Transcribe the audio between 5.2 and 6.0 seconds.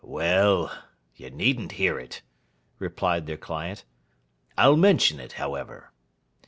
however.